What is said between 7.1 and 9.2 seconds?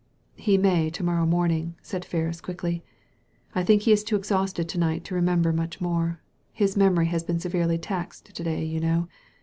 been severely taxed to day, you know.